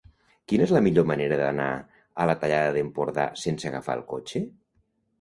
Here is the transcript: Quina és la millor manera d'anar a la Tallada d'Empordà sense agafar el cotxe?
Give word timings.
Quina 0.51 0.63
és 0.67 0.71
la 0.75 0.81
millor 0.85 1.05
manera 1.11 1.37
d'anar 1.43 1.69
a 2.25 2.29
la 2.31 2.37
Tallada 2.41 2.75
d'Empordà 2.79 3.29
sense 3.47 3.73
agafar 3.73 4.01
el 4.03 4.07
cotxe? 4.17 4.47